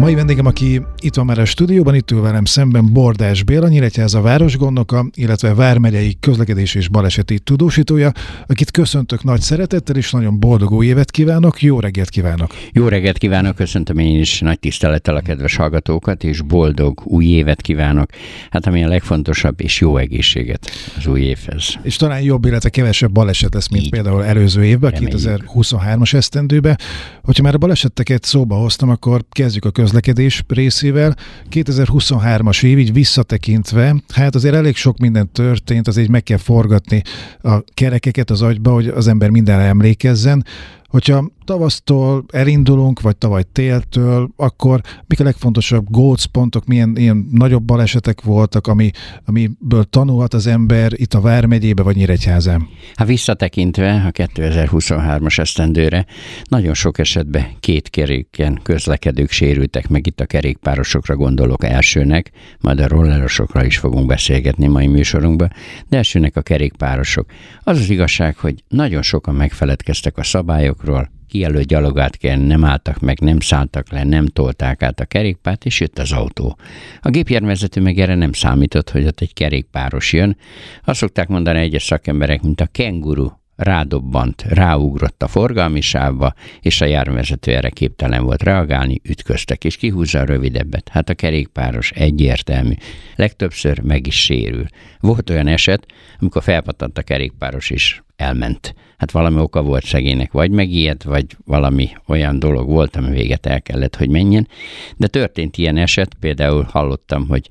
[0.00, 4.20] Mai vendégem, aki itt van már a stúdióban, itt ül velem szemben Bordás Béla, Nyíregyháza
[4.20, 8.12] városgondnoka, illetve Vármegyei közlekedés és baleseti tudósítója,
[8.46, 12.54] akit köszöntök nagy szeretettel, és nagyon boldog új évet kívánok, jó reggelt kívánok!
[12.72, 17.60] Jó reggelt kívánok, köszöntöm én is nagy tisztelettel a kedves hallgatókat, és boldog új évet
[17.60, 18.10] kívánok.
[18.50, 21.74] Hát ami a legfontosabb, és jó egészséget az új évhez.
[21.82, 23.90] És talán jobb, illetve kevesebb baleset lesz, mint Így.
[23.90, 26.78] például előző évben, 2023-as esztendőben.
[27.22, 31.16] Hogyha már a baleseteket szóba hoztam, akkor kezdjük a köz közlekedés részével.
[31.50, 37.02] 2023-as év így visszatekintve, hát azért elég sok minden történt, azért meg kell forgatni
[37.42, 40.44] a kerekeket az agyba, hogy az ember mindenre emlékezzen.
[40.88, 48.22] Hogyha tavasztól elindulunk, vagy tavaly téltől, akkor mik a legfontosabb gócpontok, milyen ilyen nagyobb balesetek
[48.22, 48.90] voltak, ami,
[49.24, 52.68] amiből tanulhat az ember itt a Vármegyébe, vagy Nyíregyházán?
[52.94, 56.06] Hát visszatekintve a 2023-as esztendőre
[56.44, 62.88] nagyon sok esetben két keréken közlekedők sérültek meg, itt a kerékpárosokra gondolok elsőnek, majd a
[62.88, 65.52] rollerosokra is fogunk beszélgetni mai műsorunkban,
[65.88, 67.26] de elsőnek a kerékpárosok.
[67.62, 73.20] Az az igazság, hogy nagyon sokan megfeledkeztek a szabályokról, kijelölt gyalogát kell, nem álltak meg,
[73.20, 76.56] nem szálltak le, nem tolták át a kerékpárt, és jött az autó.
[77.00, 80.36] A gépjárművezető meg erre nem számított, hogy ott egy kerékpáros jön.
[80.84, 86.84] Azt szokták mondani egyes szakemberek, mint a kenguru, rádobbant, ráugrott a forgalmi sávba, és a
[86.84, 90.88] járművezető erre képtelen volt reagálni, ütköztek, és kihúzza a rövidebbet.
[90.88, 92.72] Hát a kerékpáros egyértelmű.
[93.16, 94.66] Legtöbbször meg is sérül.
[95.00, 95.86] Volt olyan eset,
[96.20, 98.74] amikor felpatant a kerékpáros is elment.
[98.96, 103.62] Hát valami oka volt szegénynek, vagy megijedt, vagy valami olyan dolog volt, ami véget el
[103.62, 104.48] kellett, hogy menjen.
[104.96, 107.48] De történt ilyen eset, például hallottam, hogy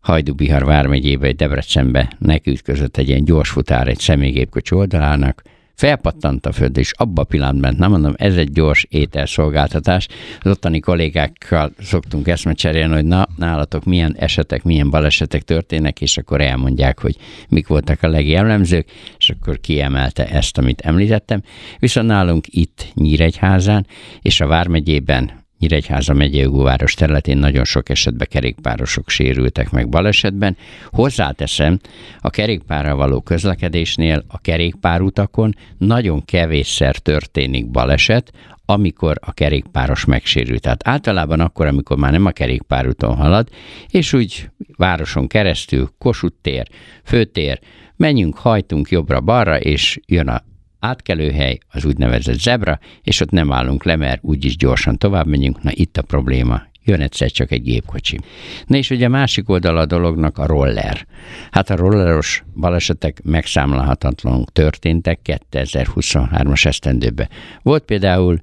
[0.00, 5.42] Hajdubihar vármegyébe, egy Debrecenbe nekiütközött egy ilyen gyors futár egy személygépkocsi oldalának,
[5.78, 10.08] felpattant a föld, és abba a pillanatban, nem mondom, ez egy gyors ételszolgáltatás.
[10.40, 16.16] Az ottani kollégákkal szoktunk eszmet cserélni, hogy na, nálatok milyen esetek, milyen balesetek történnek, és
[16.16, 17.16] akkor elmondják, hogy
[17.48, 21.42] mik voltak a legjellemzők, és akkor kiemelte ezt, amit említettem.
[21.78, 23.86] Viszont nálunk itt Nyíregyházán
[24.20, 30.56] és a Vármegyében Nyíregyháza megyei város területén nagyon sok esetben kerékpárosok sérültek meg balesetben.
[30.90, 31.78] Hozzáteszem,
[32.20, 38.32] a kerékpárral való közlekedésnél a kerékpárutakon nagyon kevésszer történik baleset,
[38.64, 40.60] amikor a kerékpáros megsérült.
[40.60, 43.48] Tehát általában akkor, amikor már nem a kerékpárúton halad,
[43.90, 46.68] és úgy városon keresztül, Kossuth tér,
[47.04, 47.60] főtér,
[47.96, 50.42] menjünk, hajtunk jobbra-balra, és jön a
[50.78, 55.70] átkelőhely, az úgynevezett zebra, és ott nem állunk le, mert úgyis gyorsan tovább megyünk, na
[55.74, 58.18] itt a probléma, jön egyszer csak egy gépkocsi.
[58.66, 61.06] Na és ugye a másik oldala a dolognak a roller.
[61.50, 65.20] Hát a rolleros balesetek megszámlálhatatlanul történtek
[65.52, 67.28] 2023-as esztendőben.
[67.62, 68.40] Volt például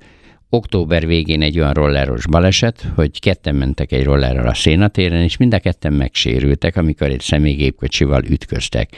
[0.50, 5.53] október végén egy olyan rolleros baleset, hogy ketten mentek egy rollerrel a szénatéren, és mind
[5.53, 8.90] a ketten megsérültek, amikor egy személygépkocsival ütköztek.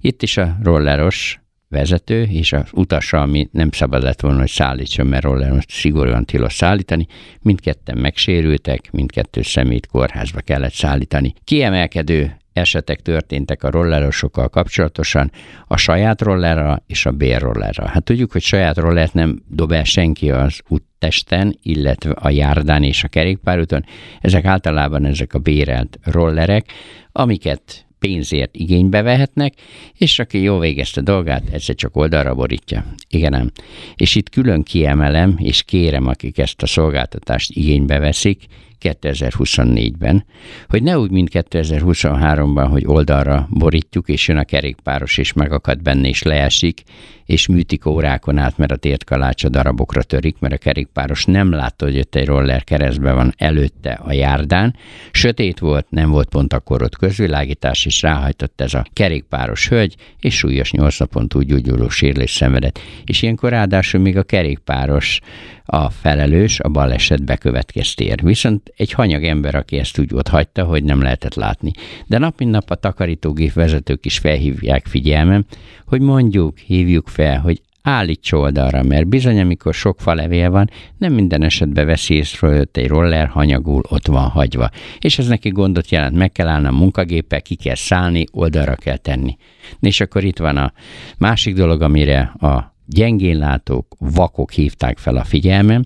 [0.00, 5.06] Itt is a rolleros vezető és az utasa, ami nem szabad lett volna, hogy szállítson,
[5.06, 7.06] mert róla szigorúan tilos szállítani,
[7.40, 11.34] mindketten megsérültek, mindkettő szemét kórházba kellett szállítani.
[11.44, 15.30] Kiemelkedő esetek történtek a rollerosokkal kapcsolatosan,
[15.66, 17.86] a saját rollerra és a bérrollerra.
[17.86, 23.04] Hát tudjuk, hogy saját rollert nem dob el senki az úttesten, illetve a járdán és
[23.04, 23.84] a kerékpárúton.
[24.20, 26.72] Ezek általában ezek a bérelt rollerek,
[27.12, 29.54] amiket pénzért igénybe vehetnek,
[29.98, 32.94] és aki jó végezte dolgát, egyszer csak oldalra borítja.
[33.08, 33.52] Igen.
[33.94, 38.46] És itt külön kiemelem, és kérem, akik ezt a szolgáltatást igénybe veszik,
[38.80, 40.24] 2024-ben,
[40.68, 46.08] hogy ne úgy, mint 2023-ban, hogy oldalra borítjuk, és jön a kerékpáros, és megakad benne,
[46.08, 46.82] és leesik,
[47.26, 51.84] és műtik órákon át, mert a tértkalács a darabokra törik, mert a kerékpáros nem látta,
[51.84, 54.76] hogy ott egy roller keresztbe van előtte a járdán.
[55.10, 60.36] Sötét volt, nem volt pont akkor ott közvilágítás, és ráhajtott ez a kerékpáros hölgy, és
[60.36, 62.78] súlyos nyolc napon túl gyógyuló sérülés szenvedett.
[63.04, 65.20] És ilyenkor ráadásul még a kerékpáros
[65.64, 68.22] a felelős a baleset bekövetkeztér.
[68.22, 71.70] Viszont egy hanyag ember, aki ezt úgy ott hagyta, hogy nem lehetett látni.
[72.06, 75.44] De nap mint nap a takarítógép vezetők is felhívják figyelmem,
[75.86, 81.42] hogy mondjuk, hívjuk fel, hogy állíts oldalra, mert bizony, amikor sok falevél van, nem minden
[81.42, 84.70] esetben veszi észre, hogy egy roller hanyagul ott van hagyva.
[84.98, 88.96] És ez neki gondot jelent, meg kell állni a munkagéppel, ki kell szállni, oldalra kell
[88.96, 89.36] tenni.
[89.80, 90.72] És akkor itt van a
[91.18, 95.84] másik dolog, amire a gyengénlátók, vakok hívták fel a figyelmem.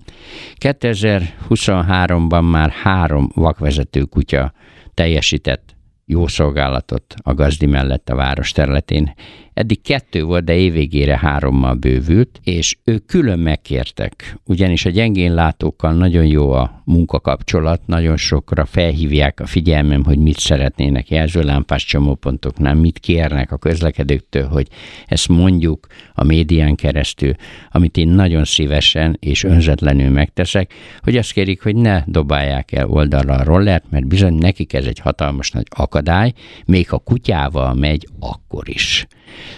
[0.59, 4.53] 2023-ban már három vakvezető kutya
[4.93, 5.75] teljesített
[6.05, 9.13] jó szolgálatot a gazdi mellett a város területén.
[9.53, 15.93] Eddig kettő volt, de évvégére hárommal bővült, és ők külön megkértek, ugyanis a gyengén látókkal
[15.93, 22.99] nagyon jó a munkakapcsolat, nagyon sokra felhívják a figyelmem, hogy mit szeretnének jelzőlámpás csomópontoknál, mit
[22.99, 24.67] kérnek a közlekedőktől, hogy
[25.07, 27.33] ezt mondjuk a médián keresztül,
[27.71, 33.33] amit én nagyon szívesen és önzetlenül megteszek, hogy azt kérik, hogy ne dobálják el oldalra
[33.33, 36.33] a rollert, mert bizony nekik ez egy hatalmas nagy akadály,
[36.65, 39.07] még ha kutyával megy, akkor is.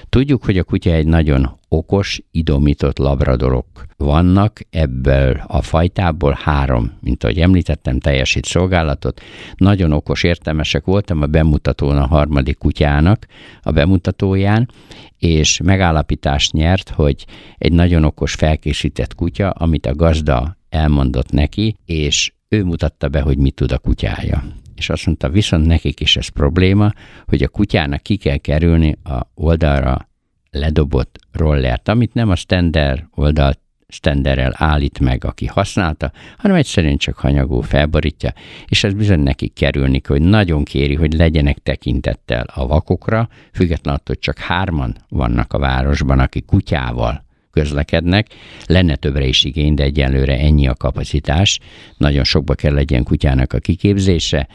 [0.09, 3.65] Tudjuk, hogy a kutya egy nagyon okos, idomított labradorok
[3.97, 9.21] vannak, ebből a fajtából három, mint ahogy említettem, teljesít szolgálatot.
[9.55, 13.25] Nagyon okos, értelmesek voltam a bemutatón a harmadik kutyának,
[13.61, 14.69] a bemutatóján,
[15.17, 17.25] és megállapítást nyert, hogy
[17.57, 23.37] egy nagyon okos, felkészített kutya, amit a gazda elmondott neki, és ő mutatta be, hogy
[23.37, 24.43] mit tud a kutyája
[24.83, 26.91] és azt mondta, viszont nekik is ez probléma,
[27.25, 30.09] hogy a kutyának ki kell kerülni a oldalra
[30.51, 37.17] ledobott rollert, amit nem a stender oldalt standerrel állít meg, aki használta, hanem egyszerűen csak
[37.17, 38.33] hanyagú felborítja,
[38.67, 44.15] és ez bizony neki kerülni, hogy nagyon kéri, hogy legyenek tekintettel a vakokra, függetlenül attól,
[44.15, 48.27] hogy csak hárman vannak a városban, aki kutyával közlekednek.
[48.67, 51.59] Lenne többre is igény, de egyelőre ennyi a kapacitás.
[51.97, 54.47] Nagyon sokba kell legyen kutyának a kiképzése,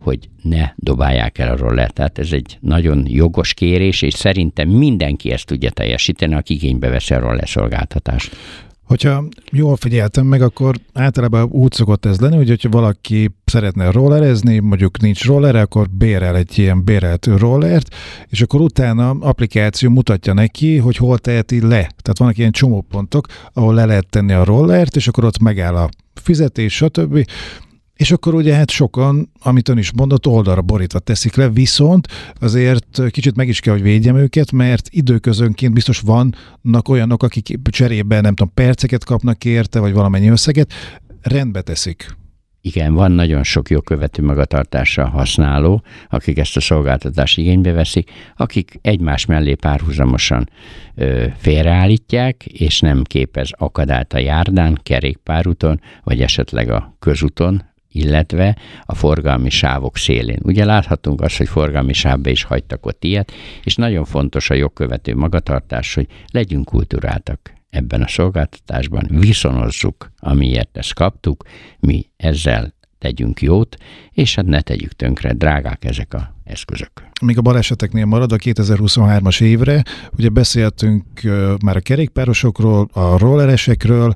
[0.00, 1.94] hogy ne dobálják el a rollert.
[1.94, 7.14] Tehát ez egy nagyon jogos kérés, és szerintem mindenki ezt tudja teljesíteni, aki igénybe veszi
[7.14, 8.36] a roller szolgáltatást.
[8.88, 14.58] Hogyha jól figyeltem meg, akkor általában úgy szokott ez lenni, hogy hogyha valaki szeretne rollerezni,
[14.58, 17.94] mondjuk nincs roller, akkor bérel egy ilyen bérelt rollert,
[18.28, 21.66] és akkor utána applikáció mutatja neki, hogy hol teheti le.
[21.68, 25.88] Tehát vannak ilyen csomópontok, ahol le lehet tenni a rollert, és akkor ott megáll a
[26.14, 27.24] fizetés, stb.
[27.98, 32.08] És akkor ugye hát sokan, amit ön is mondott, oldalra borítva teszik le, viszont
[32.40, 38.22] azért kicsit meg is kell, hogy védjem őket, mert időközönként biztos vannak olyanok, akik cserében
[38.22, 40.72] nem tudom, perceket kapnak érte, vagy valamennyi összeget,
[41.22, 42.16] rendbe teszik.
[42.60, 49.26] Igen, van nagyon sok jogkövető magatartása használó, akik ezt a szolgáltatást igénybe veszik, akik egymás
[49.26, 50.50] mellé párhuzamosan
[50.94, 57.62] ö, félreállítják, és nem képez akadályt a járdán, kerékpárúton, vagy esetleg a közúton,
[57.98, 60.38] illetve a forgalmi sávok szélén.
[60.42, 63.32] Ugye láthatunk azt, hogy forgalmi sávba is hagytak ott ilyet,
[63.64, 70.94] és nagyon fontos a jogkövető magatartás, hogy legyünk kulturáltak ebben a szolgáltatásban, viszonozzuk, amiért ezt
[70.94, 71.44] kaptuk,
[71.78, 73.76] mi ezzel tegyünk jót,
[74.12, 76.90] és hát ne tegyük tönkre, drágák ezek a eszközök.
[77.22, 79.82] Még a baleseteknél marad a 2023-as évre,
[80.16, 81.04] ugye beszéltünk
[81.64, 84.14] már a kerékpárosokról, a rolleresekről,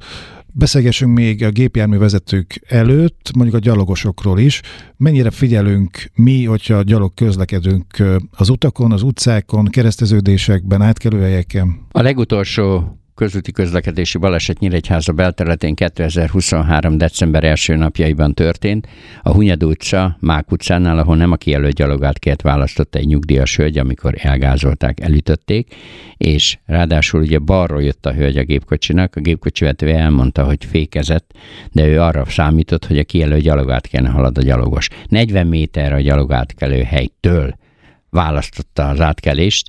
[0.54, 4.60] Beszélgessünk még a gépjárművezetők előtt, mondjuk a gyalogosokról is.
[4.96, 7.86] Mennyire figyelünk mi, hogyha gyalog közlekedünk
[8.30, 11.86] az utakon, az utcákon, kereszteződésekben, átkelőhelyeken?
[11.90, 16.98] A legutolsó közúti közlekedési baleset Nyíregyháza belterületén 2023.
[16.98, 18.88] december első napjaiban történt.
[19.22, 23.78] A Hunyad utca, Mák utcánál, ahol nem a kijelölt gyalogát kért választotta egy nyugdíjas hölgy,
[23.78, 25.74] amikor elgázolták, elütötték,
[26.16, 31.32] és ráadásul ugye balról jött a hölgy a gépkocsinak, a gépkocsi vetője elmondta, hogy fékezett,
[31.72, 34.88] de ő arra számított, hogy a kijelölt gyalogát halad a gyalogos.
[35.08, 37.54] 40 méter a gyalogátkelő helytől
[38.10, 39.68] választotta az átkelést,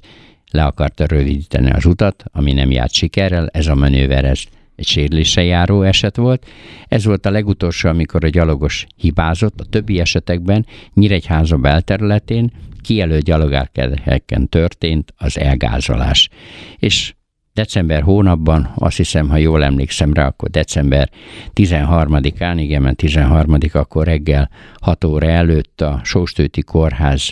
[0.53, 4.42] le akarta rövidíteni az utat, ami nem járt sikerrel, ez a manőver ez
[4.75, 6.45] egy sérülése járó eset volt.
[6.87, 12.51] Ez volt a legutolsó, amikor a gyalogos hibázott, a többi esetekben Nyíregyháza belterületén
[12.81, 16.30] kijelölt gyalogárkedhelyeken történt az elgázolás.
[16.78, 17.13] És
[17.54, 21.09] december hónapban, azt hiszem, ha jól emlékszem rá, akkor december
[21.54, 24.49] 13-án, igen, mert 13 akkor reggel
[24.81, 27.31] 6 óra előtt a Sóstőti Kórház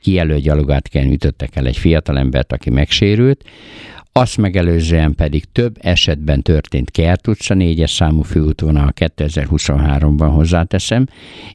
[0.00, 3.44] kijelölt gyalogátkelyen ütöttek el egy fiatalembert, aki megsérült,
[4.12, 11.06] azt megelőzően pedig több esetben történt Kert utca 4-es számú főútvonal 2023-ban hozzáteszem,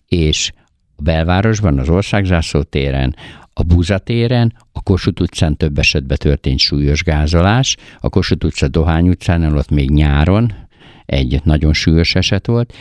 [0.08, 0.52] és
[0.96, 3.16] a belvárosban, az Országzászló téren,
[3.54, 9.10] a Búza téren, a Kossuth utcán több esetben történt súlyos gázolás, a Kossuth utca Dohány
[9.10, 10.54] utcán, ott még nyáron
[11.06, 12.74] egy nagyon súlyos eset volt,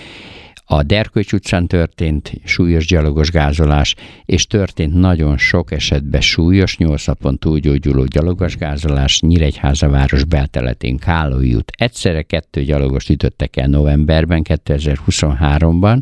[0.72, 7.38] a Derköcs utcán történt súlyos gyalogos gázolás, és történt nagyon sok esetben súlyos, nyolc napon
[7.38, 11.72] túlgyógyuló gyalogos gázolás Nyíregyháza város belteletén Kálói út.
[11.76, 16.00] Egyszerre kettő gyalogos ütöttek el novemberben, 2023-ban.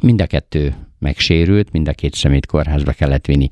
[0.00, 3.48] Mind a kettő megsérült, mind a két szemét kórházba kellett vinni.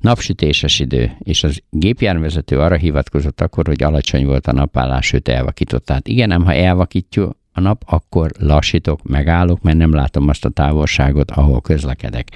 [0.00, 5.84] Napsütéses idő, és az gépjárművezető arra hivatkozott akkor, hogy alacsony volt a napállás, őt elvakított.
[5.84, 10.48] Tehát igen, nem, ha elvakítjuk, a nap, akkor lassítok, megállok, mert nem látom azt a
[10.48, 12.28] távolságot, ahol közlekedek.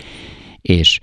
[0.60, 1.00] És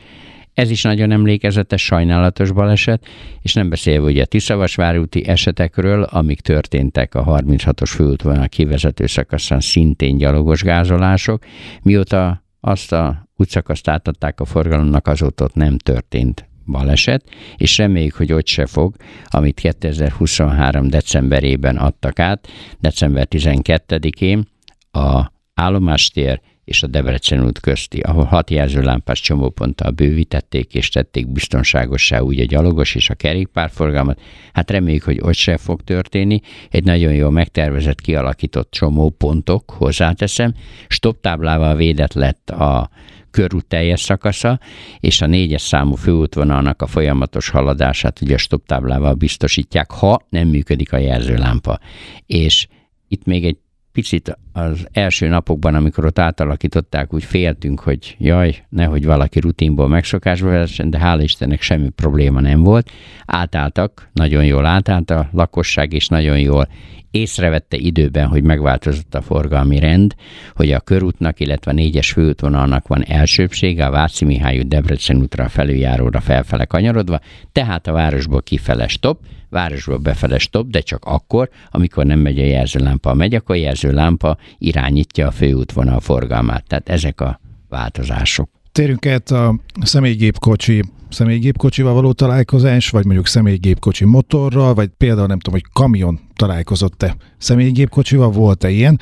[0.54, 3.06] Ez is nagyon emlékezetes, sajnálatos baleset,
[3.42, 9.60] és nem beszélve ugye a Tiszavasvári úti esetekről, amik történtek a 36-os főútvonal kivezető szakaszán
[9.60, 11.46] szintén gyalogos gázolások.
[11.82, 18.34] Mióta azt a útszakaszt átadták a forgalomnak, azóta ott nem történt baleset, és reméljük, hogy
[18.34, 18.96] ott se fog,
[19.26, 20.88] amit 2023.
[20.88, 22.48] decemberében adtak át,
[22.80, 24.48] december 12-én
[24.92, 32.20] a állomástér és a Debrecen út közti, ahol hat jelzőlámpás csomóponttal bővítették és tették biztonságossá
[32.20, 34.22] úgy a gyalogos és a kerékpárforgalmat.
[34.54, 36.40] Hát reméljük, hogy ott se fog történni.
[36.70, 40.54] Egy nagyon jó megtervezett, kialakított csomópontok, hozzáteszem.
[40.88, 42.90] Stop táblával védett lett a
[43.32, 44.60] körút teljes szakasza,
[45.00, 50.48] és a négyes számú főútvonalnak a folyamatos haladását ugye a stop táblával biztosítják, ha nem
[50.48, 51.80] működik a jelzőlámpa.
[52.26, 52.68] És
[53.08, 53.58] itt még egy
[53.98, 60.50] picit az első napokban, amikor ott átalakították, úgy féltünk, hogy jaj, nehogy valaki rutinból megszokásba
[60.50, 62.92] vezessen, de hála Istennek semmi probléma nem volt.
[63.26, 66.68] Átálltak, nagyon jól átállt a lakosság, és nagyon jól
[67.12, 70.16] észrevette időben, hogy megváltozott a forgalmi rend,
[70.56, 75.50] hogy a körútnak, illetve a négyes főútvonalnak van elsőbsége, a Váci Mihály út Debrecen útra
[75.50, 77.20] felüljáróra felfele kanyarodva,
[77.52, 82.46] tehát a városból kifele stop, városból befele stop, de csak akkor, amikor nem megy a
[82.46, 83.10] jelzőlámpa.
[83.10, 86.68] Ha megy, akkor a jelzőlámpa irányítja a főútvonal forgalmát.
[86.68, 87.40] Tehát ezek a
[87.70, 88.57] változások.
[88.78, 95.60] Térjünk át a személygépkocsi személygépkocsival való találkozás, vagy mondjuk személygépkocsi motorral, vagy például nem tudom,
[95.60, 99.00] hogy kamion találkozott-e személygépkocsival, volt-e ilyen.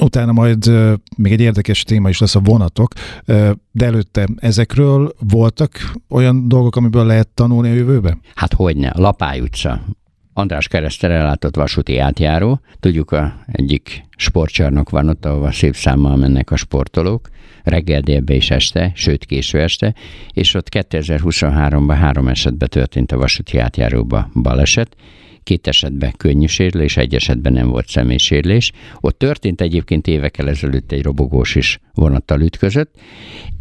[0.00, 0.70] Utána majd
[1.16, 2.92] még egy érdekes téma is lesz a vonatok,
[3.70, 8.18] de előtte ezekről voltak olyan dolgok, amiből lehet tanulni a jövőbe?
[8.34, 9.80] Hát hogyne, Lapály utca.
[10.38, 12.60] András keresztel ellátott vasúti átjáró.
[12.80, 17.28] Tudjuk, a egyik sportcsarnok van ott, ahova szép számmal mennek a sportolók.
[17.62, 19.94] Reggel, délbe és este, sőt késő este,
[20.32, 24.96] és ott 2023-ban három esetben történt a vasúti átjáróba baleset,
[25.46, 28.72] két esetben könnyű sérülés, egy esetben nem volt személysérülés.
[29.00, 32.94] Ott történt egyébként évekkel ezelőtt egy robogós is vonattal ütközött,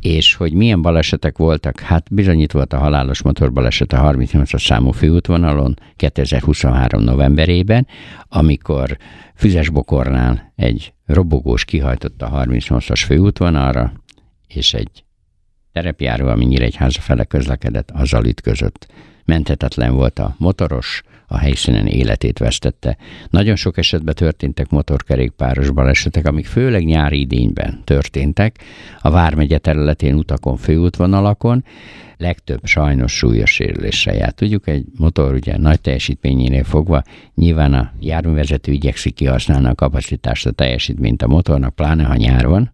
[0.02, 5.74] és hogy milyen balesetek voltak, hát bizonyít volt a halálos motorbaleset a 38-as számú főútvonalon
[5.96, 7.88] 2023 novemberében,
[8.28, 8.98] amikor
[9.36, 13.94] Füzesbokornál egy robogós kihajtott a 38-as főútvonalra,
[14.48, 15.04] és egy
[15.72, 18.88] terepjáró, ami háza fele közlekedett, azzal ütközött.
[19.26, 22.98] Menthetetlen volt a motoros, a helyszínen életét vesztette.
[23.30, 28.60] Nagyon sok esetben történtek motorkerékpáros balesetek, amik főleg nyári idényben történtek,
[29.02, 31.64] a Vármegye területén utakon, főútvonalakon,
[32.18, 34.32] legtöbb sajnos súlyos sérüléssel jár.
[34.32, 37.04] Tudjuk, egy motor ugye nagy teljesítményénél fogva
[37.36, 42.72] nyilván a járművezető igyekszik kihasználni a kapacitást, a teljesítményt a motornak, pláne ha nyár van,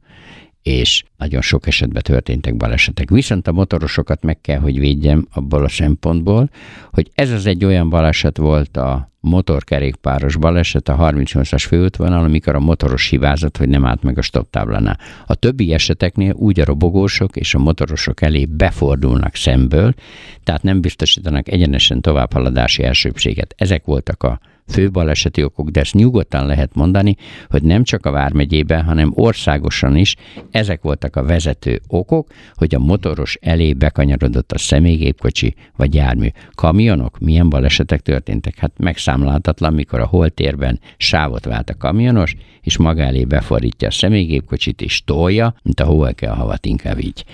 [0.64, 3.10] és nagyon sok esetben történtek balesetek.
[3.10, 6.50] Viszont a motorosokat meg kell, hogy védjem abból a szempontból,
[6.92, 12.60] hogy ez az egy olyan baleset volt a motorkerékpáros baleset a 38-as főútvonal, amikor a
[12.60, 15.00] motoros hibázott, hogy nem állt meg a stop táblánál.
[15.26, 19.94] A többi eseteknél úgy a robogósok és a motorosok elé befordulnak szemből,
[20.44, 23.54] tehát nem biztosítanak egyenesen továbbhaladási elsőbséget.
[23.58, 27.16] Ezek voltak a fő baleseti okok, de ezt nyugodtan lehet mondani,
[27.50, 30.16] hogy nem csak a Vármegyében, hanem országosan is
[30.52, 36.28] ezek voltak a vezető okok, hogy a motoros elé bekanyarodott a személygépkocsi vagy jármű.
[36.56, 38.58] Kamionok, milyen balesetek történtek?
[38.58, 44.82] Hát megszámláltatlan, mikor a holtérben sávot vált a kamionos, és maga elé befordítja a személygépkocsit,
[44.82, 47.26] és tolja, mint a hóelke a havat, inkább így.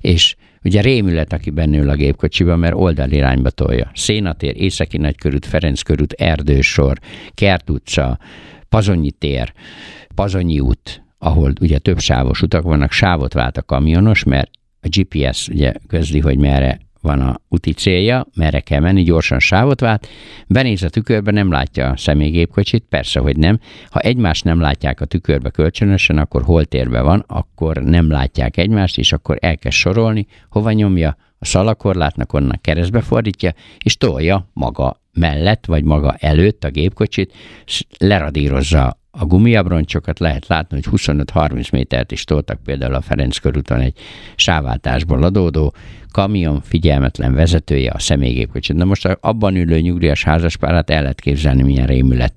[0.00, 3.90] És Ugye rémület, aki bennül a gépkocsiba, mert oldalirányba tolja.
[3.94, 6.98] Szénatér, Északi Nagykörút, Ferenc körút, Erdősor,
[7.34, 8.18] Kert utca,
[8.68, 9.52] Pazonyi tér,
[10.14, 15.48] Pazonyi út, ahol ugye több sávos utak vannak, sávot vált a kamionos, mert a GPS
[15.48, 20.08] ugye közli, hogy merre van a úti célja, merre kell menni, gyorsan sávot vált,
[20.46, 23.58] benéz a tükörbe, nem látja a személygépkocsit, persze, hogy nem.
[23.90, 28.98] Ha egymást nem látják a tükörbe kölcsönösen, akkor hol térbe van, akkor nem látják egymást,
[28.98, 33.52] és akkor elkezd sorolni, hova nyomja, a szalakorlátnak onnan keresztbe fordítja,
[33.84, 37.32] és tolja maga mellett, vagy maga előtt a gépkocsit,
[37.98, 43.98] leradírozza a gumiabroncsokat lehet látni, hogy 25-30 métert is toltak például a Ferenc körúton egy
[44.36, 45.74] sáváltásból adódó
[46.10, 48.76] kamion figyelmetlen vezetője a személygépkocsit.
[48.76, 52.34] Na most abban ülő nyugdíjas házaspárát el lehet képzelni, milyen rémület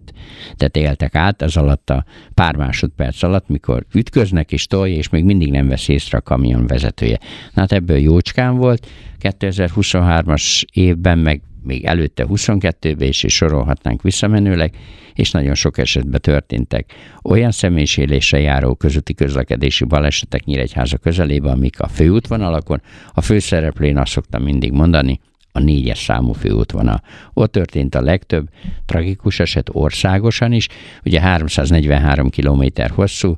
[0.55, 5.23] tehát éltek át az alatt a pár másodperc alatt, mikor ütköznek és tolja, és még
[5.23, 7.19] mindig nem vesz észre a kamion vezetője.
[7.53, 8.87] Na hát ebből jócskán volt,
[9.21, 14.75] 2023-as évben meg még előtte 22-be is, és sorolhatnánk visszamenőleg,
[15.13, 21.87] és nagyon sok esetben történtek olyan személyisélésre járó közötti közlekedési balesetek Nyíregyháza közelében, amik a
[21.87, 22.81] főútvonalakon,
[23.13, 25.19] a főszereplőn azt szoktam mindig mondani,
[25.51, 27.01] a négyes számú főútvonal.
[27.33, 28.49] Ott történt a legtöbb
[28.85, 30.67] tragikus eset országosan is,
[31.05, 32.63] ugye 343 km
[32.95, 33.35] hosszú,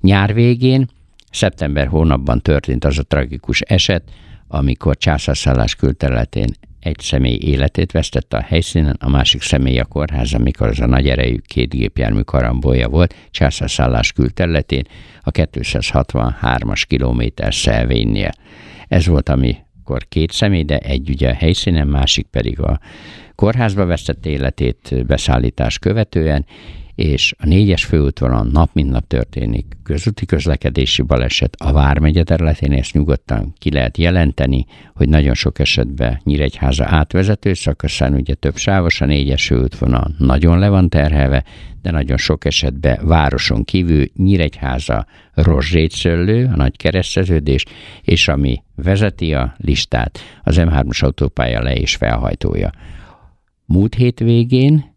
[0.00, 0.88] nyár végén,
[1.30, 4.02] szeptember hónapban történt az a tragikus eset,
[4.48, 10.68] amikor császárszállás külterületén egy személy életét vesztette a helyszínen, a másik személy a kórház, amikor
[10.68, 14.84] az a nagy erejű két gépjármű karambolja volt, császárszállás külterületén,
[15.22, 18.30] a 263-as kilométer szelvénynél.
[18.88, 22.80] Ez volt, ami akkor két személy, de egy ugye a helyszínen, másik pedig a
[23.34, 26.46] kórházba vesztett életét beszállítás követően,
[27.00, 32.92] és a négyes főútvonalon nap mint nap történik közúti közlekedési baleset a Vármegye területén, ezt
[32.92, 39.06] nyugodtan ki lehet jelenteni, hogy nagyon sok esetben Nyíregyháza átvezető szakaszán, ugye több sávos a
[39.06, 41.44] négyes főútvonal nagyon le van terhelve,
[41.82, 47.64] de nagyon sok esetben városon kívül Nyíregyháza Rozsrétszöllő, a nagy kereszteződés,
[48.02, 52.70] és ami vezeti a listát, az M3-as autópálya le- és felhajtója.
[53.64, 54.89] Múlt hétvégén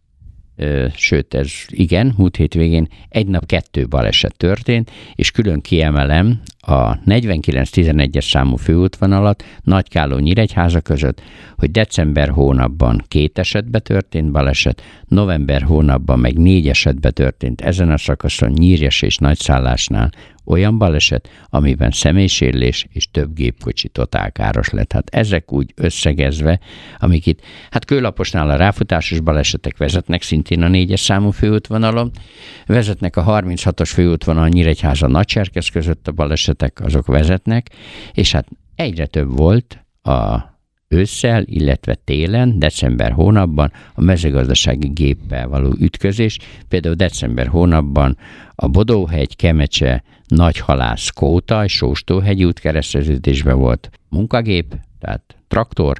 [0.95, 8.29] sőt ez igen, múlt hétvégén egy nap kettő baleset történt, és külön kiemelem a 49-11-es
[8.29, 11.21] számú főútvonalat Nagykáló Nyíregyháza között,
[11.57, 17.97] hogy december hónapban két esetbe történt baleset, november hónapban meg négy esetbe történt ezen a
[17.97, 20.11] szakaszon Nyírjes és Nagyszállásnál
[20.45, 24.91] olyan baleset, amiben személysérülés és több gépkocsi totálkáros lett.
[24.91, 26.59] Hát ezek úgy összegezve,
[26.97, 27.39] amik itt,
[27.69, 32.11] hát kőlaposnál a ráfutásos balesetek vezetnek, szintén a négyes számú főútvonalon,
[32.65, 36.11] vezetnek a 36-os főútvonal Nyíregyháza Nagycserkesz között a
[36.53, 37.69] balesetek, azok vezetnek,
[38.13, 40.51] és hát egyre több volt a
[40.87, 46.39] ősszel, illetve télen, december hónapban a mezőgazdasági géppel való ütközés.
[46.67, 48.17] Például december hónapban
[48.55, 55.99] a Bodóhegy, Kemecse, Nagyhalász, Kóta Sóstóhegy útkereszteződésben volt munkagép, tehát traktor,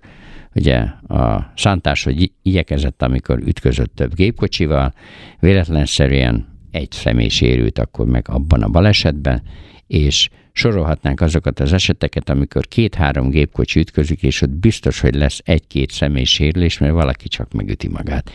[0.55, 4.93] ugye a szántás, hogy igyekezett, amikor ütközött több gépkocsival,
[5.39, 9.41] véletlenszerűen egy személy sérült akkor meg abban a balesetben,
[9.88, 15.91] és sorolhatnánk azokat az eseteket, amikor két-három gépkocsi ütközik, és ott biztos, hogy lesz egy-két
[15.91, 18.31] személy sérülés, mert valaki csak megüti magát.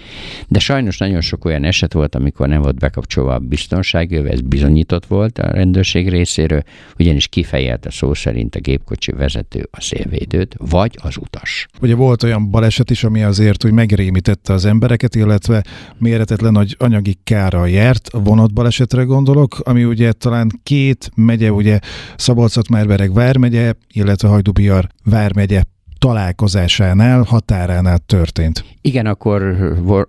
[0.49, 5.07] De sajnos nagyon sok olyan eset volt, amikor nem volt bekapcsolva a biztonságjöve, ez bizonyított
[5.07, 6.63] volt a rendőrség részéről,
[6.99, 11.67] ugyanis kifejelte szó szerint a gépkocsi vezető a szélvédőt, vagy az utas.
[11.81, 15.65] Ugye volt olyan baleset is, ami azért úgy megrémítette az embereket, illetve
[15.99, 21.79] méretetlen nagy anyagi kára járt, a vonatbalesetre gondolok, ami ugye talán két megye, ugye
[22.17, 25.63] Szabolcs-Szatmárbereg vármegye, illetve Hajdubihar vármegye
[25.99, 28.65] találkozásánál, határánál történt.
[28.81, 29.57] Igen, akkor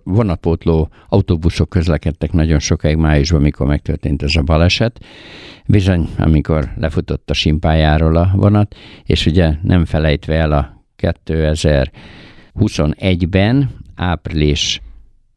[0.03, 4.99] vonatpótló autóbuszok közlekedtek nagyon sokáig májusban, amikor megtörtént ez a baleset.
[5.65, 14.81] Bizony, amikor lefutott a simpájáról a vonat, és ugye nem felejtve el a 2021-ben, április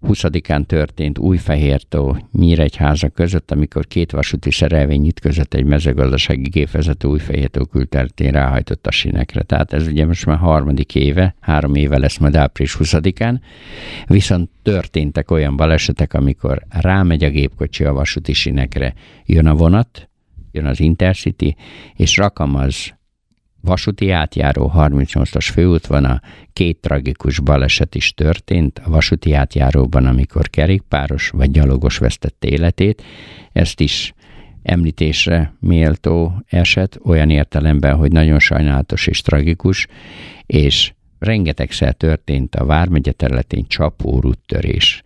[0.03, 8.33] 20-án történt Újfehértó Nyíregyháza között, amikor két vasúti szerelvény ütközött egy mezőgazdasági gépvezető Újfehértó külterületén
[8.33, 9.43] ráhajtott a sinekre.
[9.43, 13.41] Tehát ez ugye most már harmadik éve, három éve lesz majd április 20-án,
[14.07, 18.95] viszont történtek olyan balesetek, amikor rámegy a gépkocsi a vasúti sinekre,
[19.27, 20.09] jön a vonat,
[20.53, 21.57] jön az Intercity,
[21.95, 23.01] és rakamaz
[23.63, 26.21] vasúti átjáró 38-as főútvonal
[26.53, 33.03] két tragikus baleset is történt a vasúti átjáróban, amikor kerékpáros vagy gyalogos vesztette életét.
[33.53, 34.15] Ezt is
[34.63, 39.87] említésre méltó eset, olyan értelemben, hogy nagyon sajnálatos és tragikus,
[40.47, 45.03] és rengetegszer történt a Vármegye területén csapórúttörés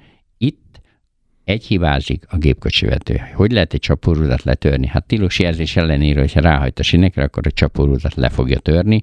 [1.47, 3.21] egy hibázik a gépkocsivető.
[3.35, 4.87] Hogy lehet egy csapórudat letörni?
[4.87, 9.03] Hát tilos jelzés ellenére, hogyha ráhajt a sinekre, akkor a csapórudat le fogja törni.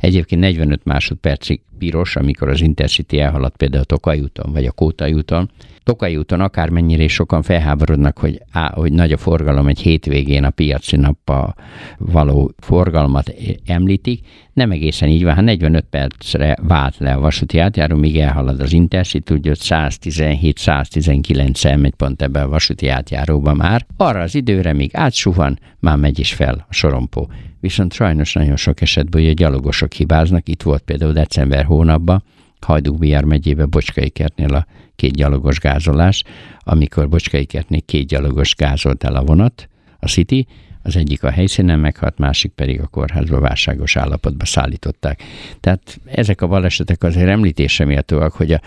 [0.00, 5.12] Egyébként 45 másodpercig piros, amikor az Intercity elhaladt például a Tokaj úton, vagy a Kótai
[5.12, 5.50] úton,
[5.84, 10.50] Tokai úton akármennyire is sokan felháborodnak, hogy, á, hogy nagy a forgalom egy hétvégén a
[10.50, 11.54] piaci nappal
[11.98, 13.34] való forgalmat
[13.66, 14.26] említik.
[14.52, 18.72] Nem egészen így van, ha 45 percre vált le a vasúti átjáró, míg elhalad az
[18.72, 23.86] Intercity, úgy 117-119 elmegy pont ebbe a vasúti átjáróba már.
[23.96, 27.30] Arra az időre, míg átsuhan, már megy is fel a sorompó.
[27.60, 32.22] Viszont sajnos nagyon sok esetben a gyalogosok hibáznak, itt volt például december hónapban,
[32.64, 36.22] Hajduk-Bihar megyébe Bocskai kertnél a két gyalogos gázolás,
[36.58, 40.46] amikor Bocskai kertnél két gyalogos gázolt el a vonat, a City,
[40.86, 45.22] Az egyik a helyszínen meghalt, másik pedig a kórházba válságos állapotba szállították.
[45.60, 48.60] Tehát ezek a balesetek azért említésre méltóak, hogy a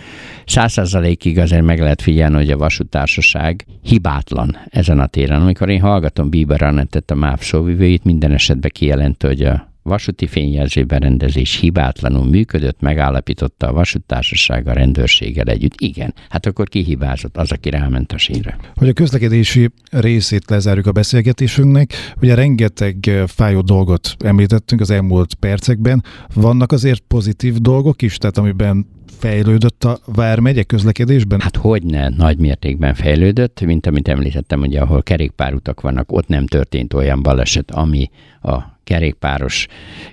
[0.46, 5.40] százszázalékig azért meg lehet figyelni, hogy a vasútársaság hibátlan ezen a téren.
[5.40, 10.84] Amikor én hallgatom Bieber Annettet, a MÁV szóvivőit, minden esetben kijelent, hogy a vasúti fényjelző
[10.84, 15.74] berendezés hibátlanul működött, megállapította a vasúttársaság a rendőrséggel együtt.
[15.80, 17.36] Igen, hát akkor ki hibázott?
[17.36, 18.56] Az, aki ráment a sínre.
[18.74, 26.04] Hogy a közlekedési részét lezárjuk a beszélgetésünknek, ugye rengeteg fájó dolgot említettünk az elmúlt percekben.
[26.34, 28.86] Vannak azért pozitív dolgok is, tehát amiben
[29.18, 31.40] fejlődött a Vármegye közlekedésben?
[31.40, 36.94] Hát hogyne, nagy mértékben fejlődött, mint amit említettem, hogy ahol kerékpárutak vannak, ott nem történt
[36.94, 38.10] olyan baleset, ami
[38.42, 39.66] a kerékpáros,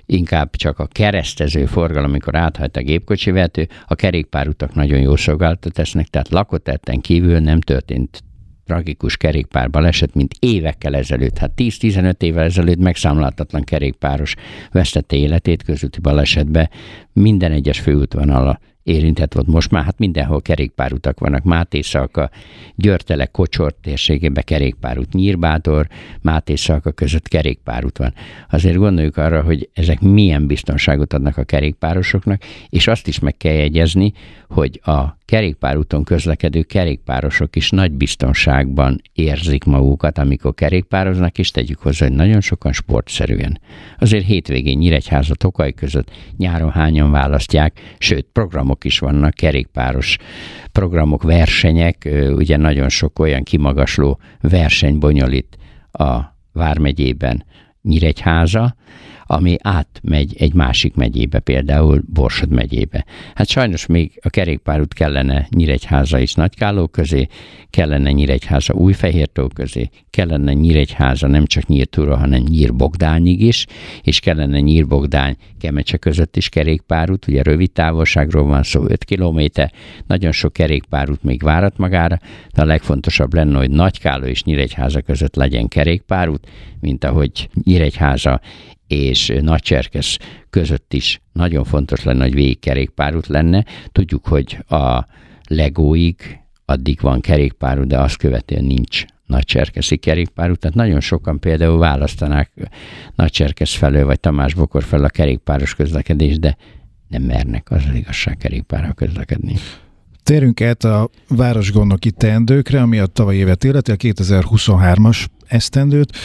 [0.06, 5.72] inkább csak a keresztező forgalom, amikor áthagyt a gépkocsi vető, a kerékpárutak nagyon jó szolgáltat
[5.72, 8.22] tesznek, tehát lakotetten kívül nem történt
[8.64, 11.38] tragikus kerékpárbaleset, mint évekkel ezelőtt.
[11.38, 14.34] Hát 10-15 évvel ezelőtt megszámláltatlan kerékpáros
[14.72, 16.70] vesztette életét közúti balesetbe
[17.12, 19.46] minden egyes főútvonal érintett volt.
[19.46, 21.42] Most már hát mindenhol kerékpárutak vannak.
[21.44, 22.30] Máté Szalka,
[22.74, 25.86] Györtele, Kocsor térségében kerékpárút, Nyírbátor,
[26.20, 28.14] Máté Szalka között kerékpárút van.
[28.50, 33.54] Azért gondoljuk arra, hogy ezek milyen biztonságot adnak a kerékpárosoknak, és azt is meg kell
[33.54, 34.12] jegyezni,
[34.48, 42.06] hogy a kerékpárúton közlekedő kerékpárosok is nagy biztonságban érzik magukat, amikor kerékpároznak, és tegyük hozzá,
[42.06, 43.60] hogy nagyon sokan sportszerűen.
[43.98, 50.18] Azért hétvégén Nyíregyháza Tokaj között nyáron hányan választják, sőt, programok is vannak, kerékpáros
[50.72, 55.58] programok, versenyek, ugye nagyon sok olyan kimagasló verseny bonyolít
[55.92, 56.20] a
[56.52, 57.44] Vármegyében
[57.82, 58.76] Nyíregyháza,
[59.26, 63.04] ami átmegy egy másik megyébe, például Borsod megyébe.
[63.34, 67.26] Hát sajnos még a kerékpárút kellene Nyíregyháza és Nagykáló közé,
[67.70, 73.66] kellene Nyíregyháza Újfehértó közé, kellene Nyíregyháza nem csak Nyírtúra, hanem Nyírbogdányig is,
[74.02, 79.72] és kellene Nyírbogdány Kemecse között is kerékpárút, ugye rövid távolságról van szó, 5 kilométer,
[80.06, 82.18] nagyon sok kerékpárút még várat magára,
[82.54, 86.48] de a legfontosabb lenne, hogy Nagykáló és Nyíregyháza között legyen kerékpárút,
[86.80, 88.40] mint ahogy Nyíregyháza
[88.86, 90.18] és Nagycserkesz
[90.50, 93.64] között is nagyon fontos lenne, hogy végig kerékpárút lenne.
[93.92, 95.06] Tudjuk, hogy a
[95.48, 102.50] Legóig addig van kerékpárút, de azt követően nincs nagycserkeszi kerékpárút, tehát nagyon sokan például választanák
[103.14, 106.56] nagycserkesz felől, vagy Tamás Bokor fel a kerékpáros közlekedés, de
[107.08, 109.54] nem mernek az, az igazság kerékpárral közlekedni.
[110.22, 116.16] Térünk át a városgondnoki teendőkre, ami a tavalyi évet illeti, a 2023-as esztendőt.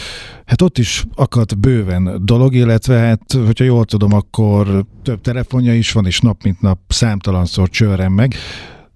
[0.46, 5.92] Hát ott is akadt bőven dolog, illetve hát, hogyha jól tudom, akkor több telefonja is
[5.92, 8.36] van, és nap mint nap számtalanszor csörren meg.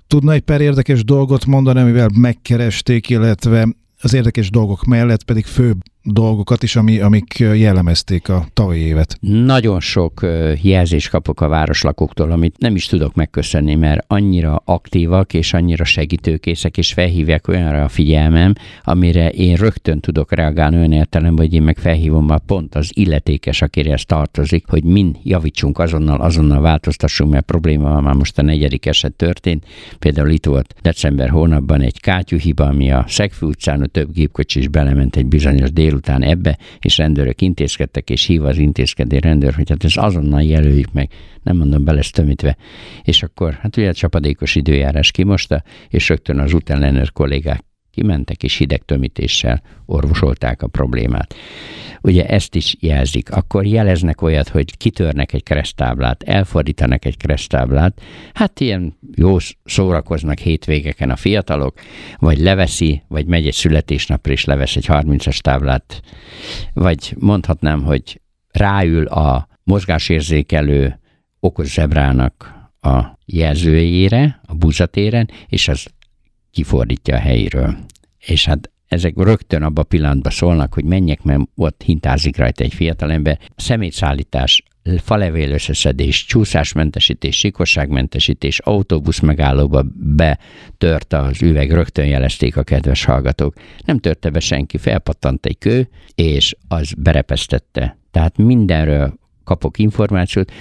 [0.07, 3.67] Tudna egy pár érdekes dolgot mondani, amivel megkeresték, illetve
[4.01, 9.17] az érdekes dolgok mellett pedig főbb dolgokat is, ami, amik jellemezték a tavalyi évet.
[9.19, 10.25] Nagyon sok
[10.61, 16.77] jelzést kapok a városlakóktól, amit nem is tudok megköszönni, mert annyira aktívak és annyira segítőkészek,
[16.77, 21.77] és felhívják olyanra a figyelmem, amire én rögtön tudok reagálni olyan értelemben, hogy én meg
[21.77, 27.45] felhívom már pont az illetékes, akire ez tartozik, hogy mind javítsunk azonnal, azonnal változtassunk, mert
[27.45, 29.65] probléma már most a negyedik eset történt.
[29.99, 34.67] Például itt volt december hónapban egy kátyúhiba, ami a Szegfű utcán a több gépkocsi is
[34.67, 39.69] belement egy bizonyos dél délután ebbe, és rendőrök intézkedtek, és hív az intézkedő rendőr, hogy
[39.69, 41.11] hát ez azonnal jelöljük meg,
[41.43, 42.57] nem mondom be lesz tömítve.
[43.03, 47.63] És akkor, hát ugye a csapadékos időjárás kimosta, és rögtön az utálenőr kollégák
[47.95, 51.35] kimentek, és hideg tömítéssel orvosolták a problémát.
[52.01, 53.31] Ugye ezt is jelzik.
[53.31, 58.01] Akkor jeleznek olyat, hogy kitörnek egy keresztáblát, elfordítanak egy keresztáblát,
[58.33, 61.79] hát ilyen jó szórakoznak hétvégeken a fiatalok,
[62.17, 66.01] vagy leveszi, vagy megy egy születésnapra, és levesz egy 30-as táblát,
[66.73, 70.99] vagy mondhatnám, hogy ráül a mozgásérzékelő
[71.39, 75.85] okos zebrának a jelzőjére, a buzatéren, és az
[76.55, 77.77] kifordítja a helyéről.
[78.19, 82.73] És hát ezek rögtön abban a pillanatban szólnak, hogy menjek, mert ott hintázik rajta egy
[82.73, 83.39] fiatalember.
[83.55, 84.63] Szemétszállítás,
[84.97, 93.53] falevél összeszedés, csúszásmentesítés, sikosságmentesítés, autóbusz megállóba betört az üveg, rögtön jelezték a kedves hallgatók.
[93.85, 97.97] Nem törte be senki, felpattant egy kő, és az berepesztette.
[98.11, 99.13] Tehát mindenről
[99.45, 100.51] kapok információt,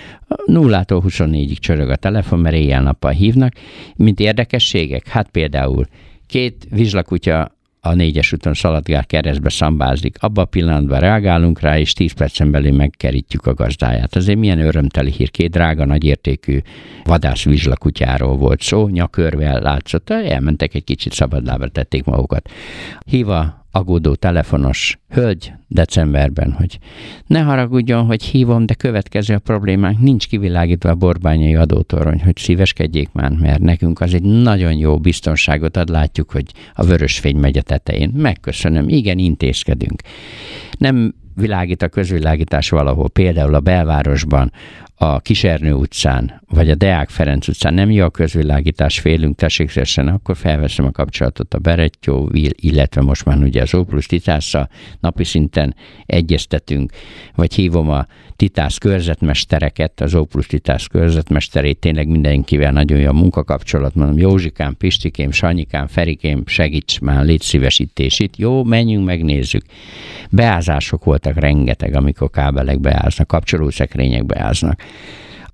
[0.47, 3.53] 0-tól 24-ig csörög a telefon, mert éjjel-nappal hívnak.
[3.97, 5.87] Mint érdekességek, hát például
[6.27, 7.55] két vizslakutya
[7.87, 10.17] a négyes úton szaladgál keresztbe szambázik.
[10.21, 14.17] Abba a pillanatban reagálunk rá, és 10 percen belül megkerítjük a gazdáját.
[14.17, 16.59] Azért milyen örömteli hír, két drága, nagyértékű
[17.05, 22.51] vadász vizslakutyáról volt szó, nyakörvel látszott, elmentek egy kicsit szabadlábra tették magukat.
[23.07, 26.79] Híva agódó telefonos hölgy decemberben, hogy
[27.27, 33.09] ne haragudjon, hogy hívom, de következő a problémánk, nincs kivilágítva a borbányai adótorony, hogy szíveskedjék
[33.13, 37.59] már, mert nekünk az egy nagyon jó biztonságot ad, látjuk, hogy a vörös fény megy
[37.59, 38.11] a tetején.
[38.15, 40.03] Megköszönöm, igen, intézkedünk.
[40.79, 44.53] Nem világít a közvilágítás valahol, például a belvárosban,
[44.97, 50.09] a Kisernő utcán, vagy a Deák Ferenc utcán nem jó a közvilágítás, félünk, tessék szépen,
[50.09, 54.69] akkor felveszem a kapcsolatot a Berettyó, illetve most már ugye az Opus Titásza,
[55.01, 55.75] napi szinten
[56.07, 56.93] egyeztetünk,
[57.35, 63.95] vagy hívom a Titász körzetmestereket, az Opus Titász körzetmesterét, tényleg mindenkivel nagyon jó a munkakapcsolat,
[63.95, 67.43] mondom, Józsikám, Pistikém, Sanyikám, Ferikém, segíts már, légy
[68.17, 69.65] itt, jó, menjünk, megnézzük.
[70.31, 74.83] Beázások voltak rengeteg, amikor kábelek beáznak, kapcsolószekrények beáznak.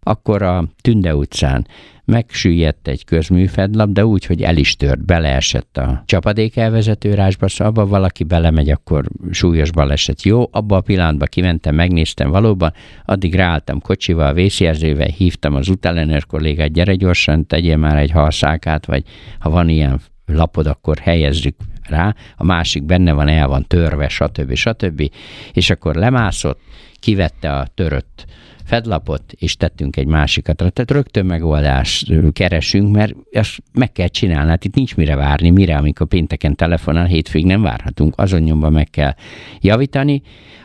[0.03, 1.67] Akkor a Tünde utcán
[2.11, 7.87] megsüllyedt egy közműfedlap, de úgy, hogy el is tört, beleesett a csapadék elvezetőrásba, szóval abba
[7.87, 10.23] valaki belemegy, akkor súlyos baleset.
[10.23, 12.73] Jó, abba a pillanatban kimentem, megnéztem valóban,
[13.05, 19.05] addig ráálltam kocsival, vészjelzővel, hívtam az utálenőr kollégát, gyere gyorsan, tegyél már egy halszákát, vagy
[19.39, 21.57] ha van ilyen lapod, akkor helyezzük
[21.89, 24.55] rá, a másik benne van, el van törve, stb.
[24.55, 25.11] stb.
[25.53, 26.61] És akkor lemászott,
[27.01, 28.27] kivette a törött
[28.71, 30.57] fedlapot, és tettünk egy másikat.
[30.57, 34.51] Tehát rögtön megoldást keresünk, mert ezt meg kell csinálni.
[34.51, 38.91] Hát itt nincs mire várni, mire, amikor pénteken telefonál, hétfőig nem várhatunk, azon nyomban meg
[38.91, 39.15] kell
[39.61, 40.23] javítani,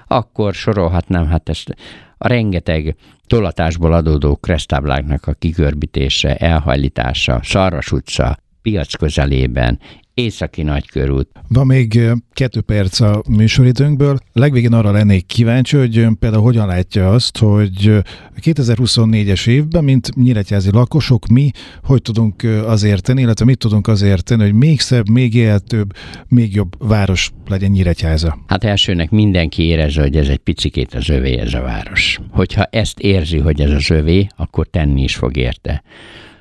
[0.07, 1.75] akkor sorolhatnám hát ezt
[2.17, 2.95] a rengeteg
[3.27, 9.79] tolatásból adódó kresztábláknak a kikörbítése, elhajlítása, Szarvas utca, piac közelében,
[10.15, 11.29] Északi Nagykörút.
[11.47, 11.99] Van még
[12.33, 14.17] kettő perc a műsoridőnkből.
[14.33, 18.03] Legvégén arra lennék kíváncsi, hogy például hogyan látja azt, hogy
[18.41, 21.51] 2024-es évben, mint nyíregyházi lakosok, mi
[21.83, 25.91] hogy tudunk azért tenni, illetve mit tudunk azért tenni, hogy még szebb, még élhetőbb,
[26.27, 28.37] még jobb város legyen Nyíregyháza?
[28.47, 32.19] Hát elsőnek mindenki érezze, hogy ez egy picikét az övé ez a város.
[32.31, 35.83] Hogyha ezt érzi, hogy ez az övé, akkor tenni is fog érte.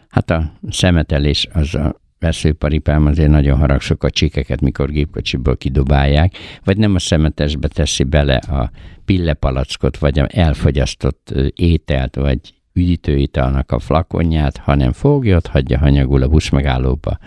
[0.08, 6.32] Hát a szemetelés az a veszőparipám azért nagyon haragszok a csikeket, mikor gépkocsiból kidobálják,
[6.64, 8.70] vagy nem a szemetesbe teszi bele a
[9.04, 12.40] pillepalackot, vagy a elfogyasztott ételt, vagy
[12.72, 17.18] üdítőitalnak a flakonját, hanem fogja, ott hagyja hanyagul a buszmegállóba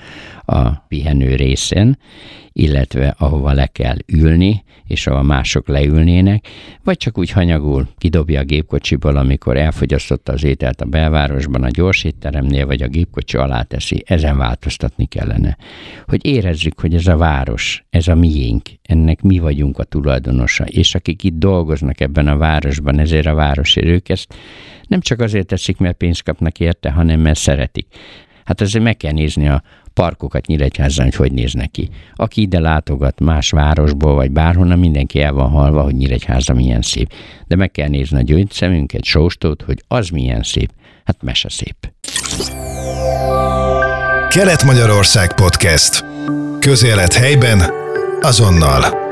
[0.47, 1.97] a pihenő részen,
[2.51, 6.47] illetve ahova le kell ülni, és ahol mások leülnének,
[6.83, 12.65] vagy csak úgy hanyagul kidobja a gépkocsiból, amikor elfogyasztotta az ételt a belvárosban, a gyorsétteremnél,
[12.65, 14.03] vagy a gépkocsi alá teszi.
[14.05, 15.57] Ezen változtatni kellene.
[16.05, 20.95] Hogy érezzük, hogy ez a város, ez a miénk, ennek mi vagyunk a tulajdonosa, és
[20.95, 24.33] akik itt dolgoznak ebben a városban, ezért a városért ők ezt
[24.87, 27.87] nem csak azért teszik, mert pénzt kapnak érte, hanem mert szeretik.
[28.45, 29.63] Hát azért meg kell nézni a
[29.97, 31.89] parkokat Nyíregyházan, hogy hogy néz neki.
[32.15, 37.11] Aki ide látogat más városból, vagy bárhonnan, mindenki el van halva, hogy Nyíregyháza milyen szép.
[37.47, 40.71] De meg kell nézni a gyöngyszemünket, sóstót, hogy az milyen szép.
[41.03, 41.91] Hát mese szép.
[44.29, 46.05] Kelet-Magyarország Podcast.
[46.59, 47.61] Közélet helyben,
[48.21, 49.06] azonnal.